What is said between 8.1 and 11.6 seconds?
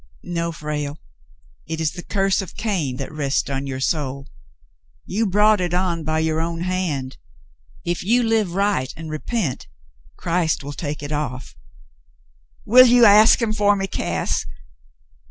will live right and repent, Christ will take it off."